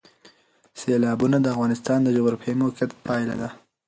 سیلابونه 0.79 1.37
د 1.41 1.45
افغانستان 1.55 1.99
د 2.03 2.07
جغرافیایي 2.17 2.59
موقیعت 2.61 2.91
پایله 3.05 3.35
ده. 3.41 3.49